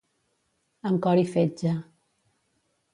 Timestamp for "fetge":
1.37-1.77